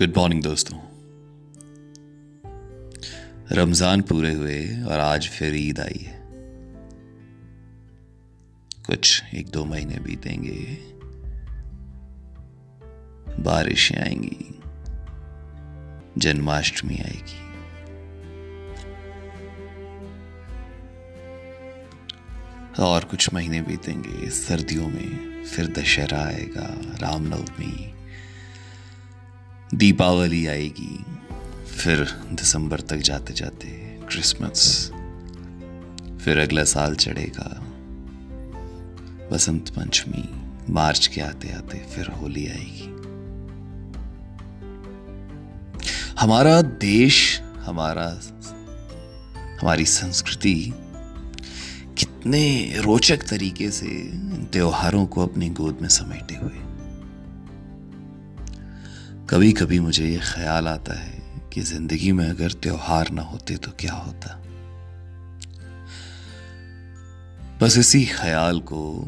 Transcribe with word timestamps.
Good 0.00 0.16
morning 0.16 0.42
दोस्तों। 0.42 0.78
रमज़ान 3.52 4.02
पूरे 4.02 4.32
हुए 4.34 4.82
और 4.82 5.00
आज 5.00 5.28
फिर 5.28 5.54
ईद 5.56 5.80
आई 5.80 6.04
है। 6.06 6.20
कुछ 8.86 9.22
एक 9.34 9.48
दो 9.48 9.64
महीने 9.64 9.98
बीतेंगे, 9.98 10.78
बारिशें 13.42 13.96
आएँगी, 13.96 14.60
जन्माष्टमी 16.18 16.98
आएगी। 16.98 17.42
और 22.82 23.04
कुछ 23.04 23.34
महीने 23.34 23.62
बीतेंगे, 23.62 24.30
सर्दियों 24.30 24.88
में 24.88 25.44
फिर 25.44 25.66
दशहरा 25.66 26.24
आएगा, 26.24 26.74
रामनवमी 26.98 27.92
दीपावली 29.74 30.46
आएगी, 30.46 31.04
फिर 31.76 32.00
दिसंबर 32.32 32.80
तक 32.80 32.96
जाते 32.96 33.32
जाते 33.32 33.66
क्रिसमस 34.08 34.90
फिर 36.24 36.38
अगला 36.38 36.64
साल 36.64 36.94
चढ़ेगा। 36.94 37.48
बसंत 39.32 39.68
पंचमी, 39.68 40.24
मार्च 40.72 41.06
के 41.06 41.20
आते 41.20 41.52
आते 41.52 41.78
फिर 41.78 42.06
होली 42.06 42.46
आएगी। 42.46 42.86
हमारा 46.20 46.62
देश, 46.62 47.40
हमारा, 47.40 48.20
हमारी 49.62 49.84
संस्कृति 49.84 50.72
कितने 51.98 52.74
रोचक 52.78 53.16
तरीके 53.16 53.70
से 53.70 53.88
त्योहारों 54.44 55.06
को 55.06 55.22
अपनी 55.22 55.48
गोद 55.48 55.78
में 55.82 55.88
समेटे 55.88 56.34
हुए 56.34 56.65
कभी 59.30 59.52
कभी 59.52 59.78
मुझे 59.80 60.08
ये 60.08 60.18
ख्याल 60.22 60.68
आता 60.68 60.94
है 60.94 61.40
कि 61.52 61.60
ज़िंदगी 61.60 62.12
में 62.12 62.28
अगर 62.30 62.52
त्योहार 62.52 63.10
ना 63.10 63.22
होते 63.22 63.56
तो 63.56 63.70
क्या 63.70 63.92
होता। 63.92 64.34
बस 67.60 67.78
इसी 67.78 68.04
ख्याल 68.06 68.60
को 68.60 69.00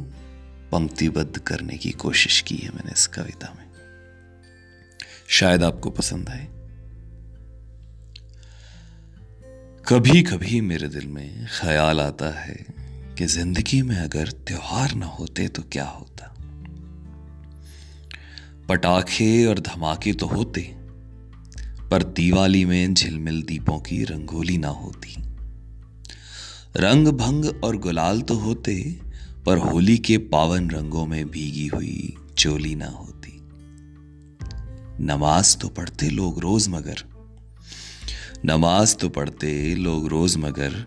पंक्तिबद्ध 0.72 1.38
करने 1.38 1.76
की 1.76 1.90
कोशिश 1.90 2.40
की 2.40 2.56
है 2.56 2.70
मैंने 2.70 2.92
इस 2.92 3.06
कविता 3.06 3.54
में। 3.58 3.64
शायद 5.28 5.62
आपको 5.62 5.90
पसंद 5.90 6.28
आए। 6.28 6.46
कभी 9.84 10.22
कभी 10.22 10.60
मेरे 10.60 10.88
दिल 10.88 11.06
में 11.06 11.46
ख्याल 11.60 12.00
आता 12.00 12.30
है 12.40 12.64
कि 13.18 13.26
ज़िंदगी 13.26 13.82
में 13.82 13.96
अगर 13.96 14.28
त्योहार 14.28 14.94
ना 14.94 15.06
होते 15.06 15.48
तो 15.48 15.62
क्या 15.62 15.84
होता। 15.84 16.07
पटाखे 18.68 19.46
और 19.46 19.58
धमाके 19.58 20.12
तो 20.12 20.26
होते, 20.26 20.60
पर 21.90 22.02
दिवाली 22.02 22.64
में 22.64 22.94
झिलमिल 22.94 23.42
दीपों 23.42 23.78
की 23.80 24.02
रंगोली 24.04 24.58
ना 24.58 24.68
होती। 24.68 25.14
रंग 26.76 27.08
भंग 27.08 27.64
और 27.64 27.76
गुलाल 27.76 28.20
तो 28.20 28.34
होते, 28.34 29.00
पर 29.46 29.58
होली 29.58 29.98
के 29.98 30.18
पावन 30.18 30.70
रंगों 30.70 31.06
में 31.06 31.30
भीगी 31.30 31.66
हुई 31.66 32.16
चोली 32.38 32.74
ना 32.74 32.86
होती। 32.86 33.32
नमाज़ 35.04 35.56
तो 35.58 35.68
पढ़ते 35.68 36.10
लोग 36.10 36.40
रोज 36.40 36.68
मगर, 36.68 37.02
नमाज़ 38.44 38.96
तो 38.96 39.08
पढ़ते 39.08 39.74
लोग 39.74 40.08
रोज 40.08 40.36
मगर, 40.36 40.84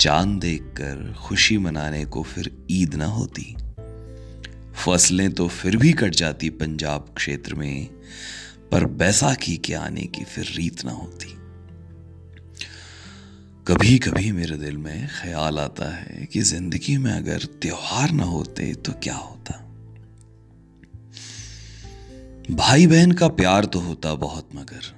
चाँद 0.00 0.38
देखकर 0.40 1.14
खुशी 1.18 1.58
मनाने 1.58 2.04
को 2.04 2.22
फिर 2.22 2.66
ईद 2.70 2.94
ना 2.94 3.06
होती। 3.06 3.54
फ़सलें 4.82 5.30
तो 5.32 5.46
फिर 5.48 5.76
भी 5.76 5.92
कट 5.92 6.14
जाती 6.14 6.48
पंजाब 6.52 7.12
क्षेत्र 7.16 7.54
में, 7.54 7.86
पर 8.72 8.84
बैसाखी 8.84 9.56
के 9.56 9.74
आने 9.74 10.02
की 10.06 10.24
फिर 10.24 10.52
रीत 10.56 10.84
ना 10.84 10.92
होती। 10.92 11.30
कभी 13.66 13.98
कभी 13.98 14.30
मेरे 14.32 14.56
दिल 14.56 14.76
में 14.76 15.08
ख्याल 15.12 15.58
आता 15.58 15.90
है 15.96 16.26
कि 16.26 16.40
ज़िंदगी 16.42 16.96
में 16.96 17.10
अगर 17.12 17.44
त्योहार 17.62 18.10
ना 18.10 18.24
होते 18.24 18.72
तो 18.76 18.92
क्या 19.02 19.14
होता। 19.14 19.58
भाई 22.50 22.86
बहन 22.86 23.12
का 23.12 23.28
प्यार 23.30 23.64
तो 23.64 23.80
होता 23.80 24.14
बहुत 24.16 24.48
मगर, 24.54 24.90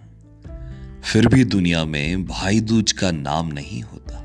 फिर 1.03 1.29
भी 1.29 1.45
दुनिया 1.47 1.85
में 1.85 2.25
भाई 2.27 2.61
दूज 2.63 2.93
का 2.93 3.11
नाम 3.11 3.53
नहीं 3.53 3.83
होता। 3.83 4.23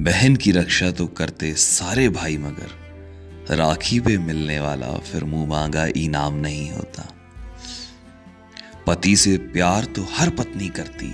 बहन 0.00 0.36
की 0.36 0.52
रक्षा 0.52 0.90
तो 0.90 1.06
करते 1.06 1.54
सारे 1.54 2.08
भाई 2.10 2.36
मगर 2.38 2.80
राखी 3.50 4.00
पे 4.00 4.18
मिलने 4.18 4.60
वाला 4.60 4.98
फिर 4.98 5.24
मुँह 5.24 5.48
मांगा, 5.48 5.86
इनाम 5.96 6.34
नहीं 6.34 6.70
होता। 6.70 7.14
पति 8.86 9.16
से 9.16 9.36
प्यार 9.36 9.84
तो 9.84 10.06
हर 10.12 10.30
पत्नी 10.30 10.68
करती, 10.68 11.08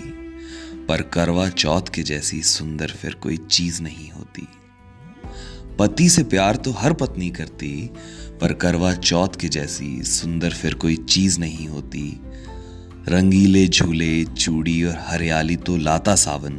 पर 0.87 1.03
करवा 1.03 1.49
चौथ 1.49 1.83
के 1.95 2.03
जैसी 2.03 2.43
सुंदर 2.43 2.89
फिर 2.89 3.15
कोई 3.15 3.37
चीज़ 3.37 3.83
नहीं 3.83 4.11
होती। 4.11 4.49
पति 5.79 6.09
से 6.09 6.23
प्यार 6.23 6.57
तो 6.57 6.71
हर 6.71 6.93
पत्नी 6.93 7.31
करती, 7.31 7.91
पर 8.41 8.53
करवा 8.53 8.95
चौथ 8.95 9.29
के 9.41 9.49
जैसी 9.49 10.03
सुंदर 10.03 10.51
फिर 10.51 10.75
कोई 10.75 10.97
चीज़ 10.97 11.41
नहीं 11.41 11.69
होती। 11.69 12.21
रंगीले 13.09 13.69
झूले, 13.69 14.25
चूड़ी 14.25 14.85
और 14.85 14.99
हरियाली 14.99 15.57
तो 15.57 15.77
लाता 15.77 16.15
सावन, 16.15 16.55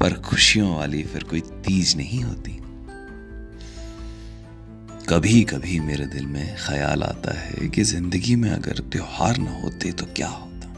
पर 0.00 0.12
खुशियों 0.12 0.76
वाली 0.76 1.02
फिर 1.02 1.22
कोई 1.22 1.40
तीज 1.40 1.96
नहीं 1.96 2.22
होती। 2.22 2.60
कभी 5.08 5.42
कभी 5.42 5.80
मेरे 5.80 6.06
दिल 6.06 6.26
में 6.26 6.56
ख्याल 6.56 7.02
आता 7.02 7.32
है 7.38 7.68
कि 7.68 7.82
ज़िंदगी 7.82 8.36
में 8.36 8.50
अगर 8.50 8.78
त्योहार 8.92 9.38
न 9.38 9.46
होते 9.46 9.92
तो 9.92 10.06
क्या 10.06 10.28
होता? 10.28 10.72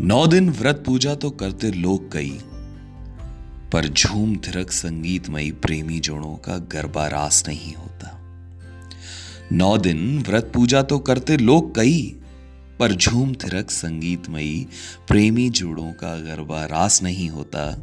नौ 0.00 0.26
दिन 0.26 0.50
व्रत 0.50 0.82
पूजा 0.86 1.14
तो 1.14 1.30
करते 1.30 1.70
लोग 1.70 2.12
कई, 2.12 2.30
पर 3.72 3.88
झूम 3.88 4.36
थिरक 4.36 4.70
संगीतमयी 4.72 5.50
प्रेमी 5.52 5.98
जोड़ों 6.00 6.34
का 6.36 6.58
गरबा 6.58 7.06
रास 7.06 7.44
नहीं 7.48 7.74
होता। 7.74 8.12
नौ 9.52 9.76
दिन 9.78 10.18
व्रत 10.18 10.50
पूजा 10.54 10.82
तो 10.82 10.98
करते 10.98 11.36
लोग 11.36 11.74
कई, 11.74 12.16
पर 12.78 12.92
झूम 12.92 13.34
थिरक 13.34 13.70
संगीतमयी 13.70 14.66
प्रेमी 15.08 15.48
जोड़ों 15.50 15.92
का 15.92 16.14
गरबा 16.20 16.64
रास 16.64 17.02
नहीं 17.02 17.28
होता। 17.30 17.82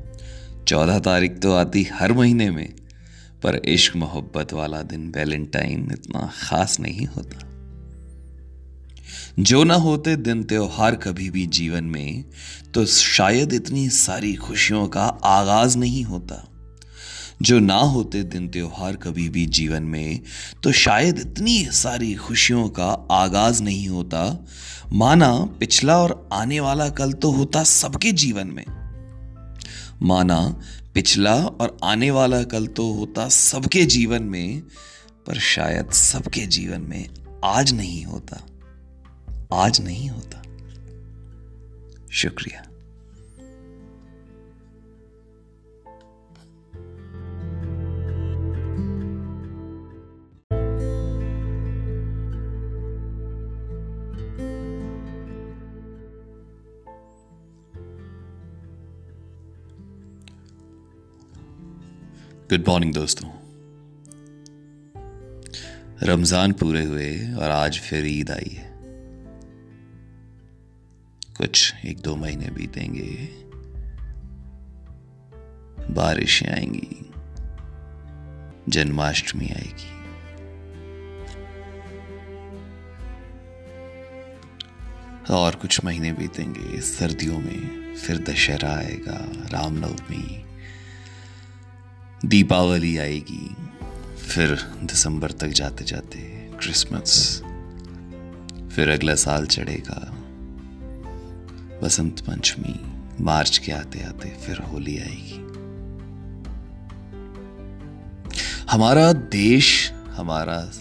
चौदह 0.68 1.00
तारीख 1.00 1.40
तो 1.40 1.54
आती 1.54 1.84
हर 1.94 2.14
महीने 2.14 2.50
में। 2.52 2.83
पर 3.44 3.56
इश्क 3.56 3.96
मोहब्बत 3.96 4.54
वाला 4.54 4.82
दिन 4.82 5.12
वैलेंटाइन 5.16 5.90
इतना 5.92 6.32
खास 6.42 6.80
नहीं 6.80 7.06
होता। 7.06 7.50
जो 9.40 9.64
ना 9.64 9.76
होते 9.76 10.16
दिन 10.16 10.44
त्योहार 10.44 10.96
कभी 10.96 11.30
भी 11.30 11.46
जीवन 11.46 11.84
में 11.84 12.26
तो 12.74 12.86
शायद 12.86 13.54
इतनी 13.54 13.90
सारी 13.90 14.34
खुशियों 14.34 14.88
का 14.88 15.04
आगाज़ 15.24 15.78
नहीं 15.78 16.04
होता। 16.04 16.50
जो 17.42 17.60
ना 17.60 17.76
होते 17.76 18.24
दिन 18.24 18.48
त्योहार 18.48 18.96
कभी 18.96 19.30
भी 19.30 19.46
जीवन 19.46 19.84
में 19.84 20.20
तो 20.64 20.72
शायद 20.72 21.20
इतनी 21.20 21.66
सारी 21.66 22.14
खुशियों 22.14 22.70
का 22.70 23.08
आगाज़ 23.12 23.64
नहीं 23.64 23.88
होता। 23.88 24.46
माना 24.94 25.36
पिछला 25.60 25.98
और 25.98 26.30
आने 26.34 26.60
वाला 26.60 26.90
कल 26.90 27.14
तो 27.14 27.32
होता 27.32 27.64
सबके 27.64 28.12
जीवन 28.12 28.48
में। 28.48 28.83
माना 30.04 30.62
पिछला 30.94 31.36
और 31.36 31.78
आने 31.84 32.12
वाला 32.12 32.44
कल 32.44 32.68
तो 32.68 32.94
होता 32.94 33.30
सबके 33.30 33.86
जीवन 33.86 34.24
में, 34.24 34.62
पर 35.28 35.40
शायद 35.40 35.92
सबके 35.92 36.46
जीवन 36.46 36.82
में 36.82 37.10
आज 37.44 37.74
नहीं 37.74 38.06
होता। 38.06 38.42
आज 39.54 39.82
नहीं 39.82 40.10
होता। 40.10 40.44
शुक्रिया। 42.12 42.73
गुड 62.54 62.68
मॉर्निंग 62.68 62.94
दोस्तों। 62.94 63.30
रमज़ान 66.04 66.52
पूरे 66.52 66.84
हुए 66.86 67.34
और 67.34 67.50
आज 67.50 67.80
फिर 67.80 68.06
ईद 68.06 68.32
आई 68.32 68.54
है। 68.54 68.74
कुछ 71.38 71.74
एक 71.86 72.00
दो 72.00 72.16
महीने 72.16 72.50
बीतेंगे। 72.50 73.30
बारिशें 75.94 76.48
आएँगी। 76.50 77.12
जन्माष्टमी 78.70 79.46
आएगी। 79.46 79.94
और 85.34 85.56
कुछ 85.56 85.86
महीने 85.86 86.14
बीतेंगे। 86.14 86.82
सर्दियों 86.82 87.40
में 87.40 87.96
फिर 87.96 88.18
दशहरा 88.18 88.76
आएगा, 88.76 89.18
रामनवमी। 89.50 90.53
दीपावली 92.26 92.98
आएगी, 92.98 93.56
फिर 94.18 94.52
दिसंबर 94.84 95.32
तक 95.32 95.48
जाते 95.48 95.84
जाते 95.84 96.20
क्रिसमस 96.60 97.42
फिर 98.76 98.90
अगला 98.90 99.16
साल 99.16 99.46
चढ़ेगा। 99.46 100.00
बसंत 101.84 102.20
पंचमी, 102.20 102.76
मार्च 103.24 103.58
के 103.58 103.72
आते 103.72 104.04
आते 104.04 104.30
फिर 104.30 104.58
होली 104.58 104.98
आएगी। 104.98 105.40
हमारा 108.70 109.14
देश, 109.14 109.92
हमारा, 109.92 110.72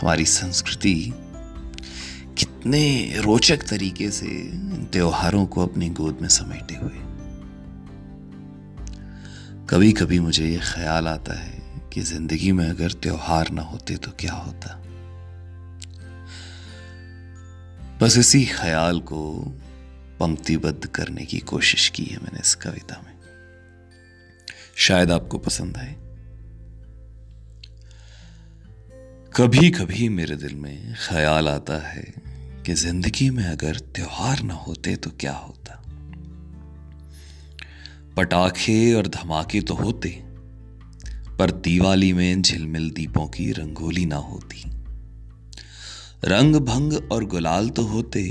हमारी 0.00 0.24
संस्कृति 0.24 1.12
कितने 2.38 3.14
रोचक 3.18 3.62
तरीके 3.62 4.10
से 4.10 4.28
त्योहारों 4.92 5.46
को 5.46 5.62
अपनी 5.62 5.88
गोद 5.88 6.18
में 6.22 6.28
समेटे 6.28 6.74
हुए। 6.74 7.11
कभी 9.72 9.92
कभी 9.92 10.18
मुझे 10.20 10.46
ये 10.46 10.58
ख्याल 10.58 11.06
आता 11.08 11.34
है 11.34 11.60
कि 11.92 12.00
ज़िंदगी 12.00 12.50
में 12.52 12.70
अगर 12.70 12.92
त्योहार 12.92 13.50
ना 13.50 13.62
होते 13.62 13.96
तो 13.96 14.10
क्या 14.10 14.32
होता। 14.32 14.74
बस 18.02 18.16
इसी 18.18 18.44
ख्याल 18.46 19.00
को 19.00 19.22
पंक्तिबद्ध 20.20 20.86
करने 20.86 21.24
की 21.24 21.38
कोशिश 21.38 21.88
की 21.88 22.04
है 22.04 22.16
मैंने 22.16 22.40
इस 22.40 22.54
कविता 22.54 23.00
में। 23.06 23.12
शायद 24.76 25.10
आपको 25.10 25.38
पसंद 25.38 25.76
आए। 25.76 25.94
कभी 29.36 29.70
कभी 29.70 30.08
मेरे 30.08 30.36
दिल 30.36 30.54
में 30.54 30.94
ख्याल 31.08 31.48
आता 31.48 31.78
है 31.88 32.04
कि 32.66 32.74
ज़िंदगी 32.74 33.30
में 33.30 33.44
अगर 33.44 33.76
त्योहार 33.94 34.42
ना 34.42 34.54
होते 34.54 34.96
तो 34.96 35.10
क्या 35.10 35.32
होता। 35.32 35.81
पटाखे 38.16 38.92
और 38.94 39.06
धमाके 39.06 39.60
तो 39.60 39.74
होते, 39.74 40.08
पर 41.38 41.50
दिवाली 41.50 42.12
में 42.12 42.42
झिलमिल 42.42 42.90
दीपों 42.90 43.26
की 43.28 43.50
रंगोली 43.52 44.06
ना 44.06 44.16
होती। 44.16 44.62
रंग 46.24 46.56
भंग 46.56 46.92
और 47.12 47.24
गुलाल 47.24 47.68
तो 47.68 47.82
होते, 47.82 48.22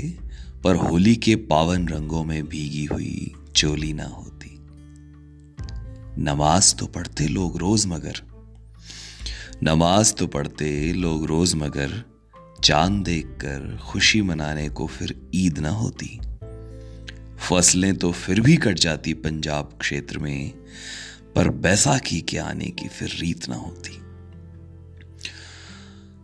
पर 0.64 0.76
होली 0.76 1.14
के 1.16 1.36
पावन 1.36 1.88
रंगों 1.88 2.24
में 2.24 2.46
भीगी 2.48 2.84
हुई 2.84 3.32
चोली 3.56 3.92
ना 3.92 4.04
होती। 4.04 4.50
नमाज़ 6.22 6.74
तो 6.74 6.86
पढ़ते 6.86 7.28
लोग 7.28 7.56
रोज 7.56 7.86
मगर, 7.86 8.22
नमाज़ 9.62 10.14
तो 10.14 10.26
पढ़ते 10.26 10.92
लोग 10.92 11.26
रोज 11.26 11.54
मगर, 11.54 12.02
चाँद 12.64 13.02
देखकर 13.04 13.78
खुशी 13.82 14.22
मनाने 14.22 14.68
को 14.68 14.86
फिर 14.86 15.30
ईद 15.34 15.58
ना 15.58 15.70
होती। 15.70 16.20
फ़सलें 17.42 17.94
तो 17.94 18.10
फिर 18.12 18.40
भी 18.40 18.56
कट 18.56 18.78
जाती 18.78 19.12
पंजाब 19.14 19.76
क्षेत्र 19.80 20.18
में, 20.18 20.50
पर 21.36 21.48
बैसाखी 21.62 22.20
के 22.20 22.38
आने 22.38 22.66
की 22.70 22.88
फिर 22.88 23.16
रीत 23.20 23.48
ना 23.48 23.56
होती। 23.56 23.98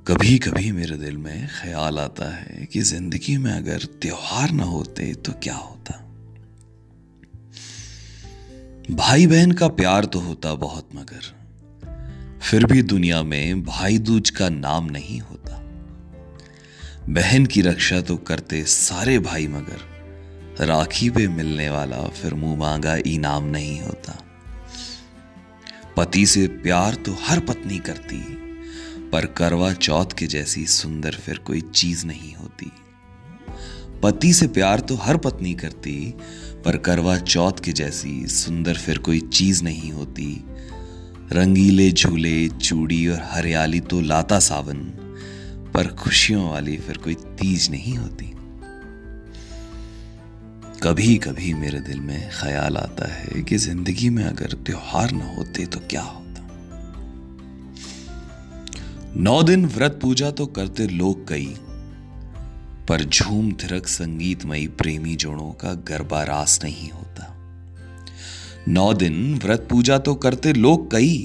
कभी 0.07 0.39
कभी 0.39 0.71
मेरे 0.73 0.97
दिल 0.97 1.17
में 1.17 1.49
ख्याल 1.53 1.99
आता 1.99 2.29
है 2.35 2.67
कि 2.67 2.81
ज़िंदगी 2.83 3.37
में 3.37 3.51
अगर 3.53 3.85
त्योहार 4.03 4.51
ना 4.51 4.65
होते 4.65 5.13
तो 5.17 5.33
क्या 5.43 5.55
होता। 5.55 6.05
भाई 8.91 9.27
बहन 9.27 9.53
का 9.53 9.69
प्यार 9.71 10.05
तो 10.05 10.21
होता 10.21 10.55
बहुत 10.57 10.89
मगर, 10.95 11.35
फिर 12.41 12.65
भी 12.65 12.83
दुनिया 12.85 13.23
में 13.23 13.63
भाई 13.65 13.99
दूज 13.99 14.31
का 14.31 14.49
नाम 14.49 14.91
नहीं 14.91 15.21
होता। 15.21 15.61
बहन 17.11 17.47
की 17.47 17.63
रक्षा 17.63 18.01
तो 18.01 18.17
करते 18.17 18.63
सारे 18.65 19.19
भाई 19.21 19.47
मगर 19.49 19.87
राखी 20.61 21.11
पे 21.11 21.29
मिलने 21.29 21.71
वाला 21.71 21.97
फिर 21.97 22.35
मुँह 22.35 22.59
मांगा, 22.59 22.97
इनाम 22.97 23.45
नहीं 23.45 23.81
होता। 23.81 24.25
पति 25.97 26.27
से 26.27 26.47
प्यार 26.47 26.95
तो 26.95 27.17
हर 27.23 27.41
पत्नी 27.41 27.79
करती, 27.79 28.21
पर 29.13 29.27
करवा 29.27 29.73
चौथ 29.73 30.07
के 30.19 30.27
जैसी 30.27 30.67
सुंदर 30.67 31.15
फिर 31.15 31.39
कोई 31.39 31.61
चीज़ 31.61 32.07
नहीं 32.07 32.35
होती। 32.35 32.73
पति 34.03 34.33
से 34.33 34.47
प्यार 34.47 34.81
तो 34.81 34.95
हर 34.95 35.17
पत्नी 35.17 35.55
करती, 35.55 36.15
पर 36.65 36.77
करवा 36.77 37.17
चौथ 37.17 37.53
के 37.65 37.73
जैसी 37.73 38.27
सुंदर 38.27 38.75
फिर 38.75 38.99
कोई 38.99 39.21
चीज़ 39.21 39.65
नहीं 39.65 39.93
होती। 39.93 40.45
रंगीले 41.33 41.93
झूले, 41.93 42.49
चूड़ी 42.49 43.09
और 43.09 43.23
हरियाली 43.23 43.81
तो 43.81 44.01
लाता 44.01 44.39
सावन, 44.39 44.79
पर 45.75 45.87
खुशियों 45.87 46.51
वाली 46.51 46.77
फिर 46.77 46.97
कोई 46.97 47.15
तीज 47.15 47.71
नहीं 47.71 47.97
होती। 47.97 48.35
कभी 50.83 51.17
कभी 51.17 51.53
मेरे 51.55 51.79
दिल 51.81 52.01
में 52.01 52.31
ख्याल 52.31 52.77
आता 52.77 53.07
है 53.13 53.43
कि 53.43 53.57
ज़िंदगी 53.57 54.11
में 54.11 54.25
अगर 54.25 54.53
त्योहार 54.67 55.11
ना 55.11 55.25
होते 55.35 55.67
तो 55.67 55.81
क्या 55.81 56.03
होता? 56.03 56.47
नौ 59.17 59.43
दिन 59.43 59.67
व्रत 59.67 59.99
पूजा 60.03 60.31
तो 60.31 60.47
करते 60.47 60.87
लोग 60.87 61.29
कई, 61.29 61.47
पर 62.89 63.05
झूम 63.05 63.53
थिरक 63.53 63.87
संगीतमयी 63.87 64.67
प्रेमी 64.67 65.17
जोड़ों 65.17 65.51
का 65.53 65.73
गरबा 65.89 66.23
रास 66.23 66.61
नहीं 66.65 66.91
होता। 66.91 67.35
नौ 68.69 68.93
दिन 68.95 69.35
व्रत 69.35 69.67
पूजा 69.71 69.99
तो 69.99 70.15
करते 70.15 70.53
लोग 70.53 70.91
कई, 70.91 71.19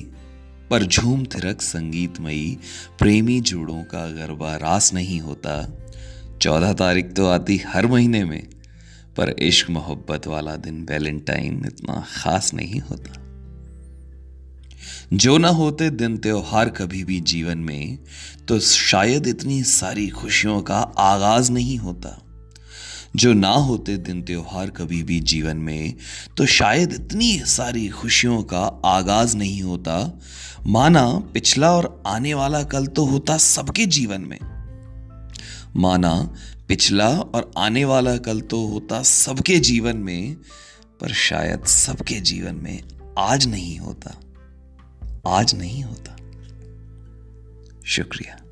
पर 0.70 0.84
झूम 0.84 1.26
थिरक 1.26 1.62
संगीतमयी 1.62 2.58
प्रेमी 3.00 3.40
जोड़ों 3.42 3.84
का 3.84 4.08
गरबा 4.08 4.56
रास 4.56 4.94
नहीं 4.94 5.20
होता। 5.20 5.78
चौदह 6.42 6.74
तारीख 6.74 7.14
तो 7.14 7.28
आती 7.28 7.58
हर 7.68 7.88
महीने 7.88 8.24
में 8.26 8.53
पर 9.18 9.30
इश्क 9.30 9.69
मोहब्बत 9.69 10.27
वाला 10.27 10.56
दिन 10.56 10.86
वैलेंटाइन 10.89 11.63
इतना 11.65 12.06
खास 12.15 12.54
नहीं 12.54 12.80
होता। 12.80 13.19
जो 15.13 15.38
ना 15.38 15.50
होते 15.50 15.89
दिन 15.89 16.18
त्योहार 16.18 16.69
कभी 16.69 17.04
भी 17.04 17.19
जीवन 17.19 17.57
में 17.57 18.00
तो 18.48 18.60
शायद 18.60 19.27
इतनी 19.27 19.63
सारी 19.63 20.07
खुशियों 20.07 20.62
का 20.62 20.80
आगाज़ 20.98 21.51
नहीं 21.51 21.77
होता। 21.77 22.19
जो 23.15 23.33
ना 23.33 23.50
होते 23.50 23.98
दिन 23.98 24.21
त्योहार 24.21 24.69
कभी 24.69 25.04
भी 25.04 25.19
जीवन 25.19 25.57
में 25.57 25.94
तो 26.38 26.45
शायद 26.45 26.94
इतनी 26.94 27.39
सारी 27.39 27.88
खुशियों 27.88 28.44
का 28.44 28.81
आगाज़ 28.86 29.38
नहीं 29.38 29.62
होता। 29.62 30.19
माना 30.66 31.06
पिछला 31.33 31.71
और 31.71 32.04
आने 32.07 32.33
वाला 32.33 32.63
कल 32.63 32.88
तो 32.88 33.06
होता 33.06 33.38
सबके 33.38 33.86
जीवन 33.86 34.21
में। 34.21 34.39
माना 35.75 36.33
पिछला 36.68 37.10
और 37.10 37.51
आने 37.57 37.86
वाला 37.86 38.18
कल 38.18 38.42
तो 38.42 38.68
होता 38.68 39.04
सबके 39.04 39.60
जीवन 39.60 39.98
में, 39.98 40.36
पर 41.02 41.14
शायद 41.14 41.66
सबके 41.66 42.19
जीवन 42.19 42.56
में 42.56 42.83
आज 43.18 43.47
नहीं 43.47 43.80
होता। 43.80 44.19
आज 45.28 45.56
नहीं 45.56 45.83
होता। 45.83 46.16
शुक्रिया। 47.85 48.43